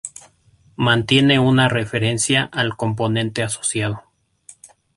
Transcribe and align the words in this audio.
Mantiene 0.77 1.37
una 1.37 1.69
referencia 1.69 2.45
al 2.51 2.75
componente 2.75 3.43
asociado. 3.43 4.01